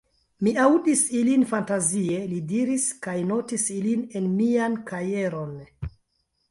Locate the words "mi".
0.45-0.53